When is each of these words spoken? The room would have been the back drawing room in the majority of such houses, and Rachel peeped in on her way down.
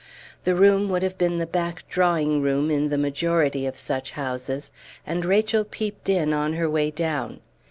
The 0.45 0.55
room 0.55 0.89
would 0.89 1.03
have 1.03 1.19
been 1.19 1.37
the 1.37 1.45
back 1.45 1.87
drawing 1.87 2.41
room 2.41 2.71
in 2.71 2.89
the 2.89 2.97
majority 2.97 3.67
of 3.67 3.77
such 3.77 4.13
houses, 4.17 4.71
and 5.05 5.23
Rachel 5.23 5.63
peeped 5.63 6.09
in 6.09 6.33
on 6.33 6.53
her 6.53 6.67
way 6.67 6.89
down. 6.89 7.39